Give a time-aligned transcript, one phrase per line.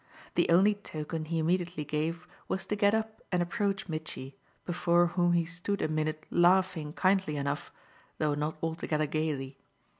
[0.33, 4.35] The only token he immediately gave was to get up and approach Mitchy,
[4.65, 7.71] before whom he stood a minute laughing kindly enough,
[8.17, 9.59] though not altogether gaily.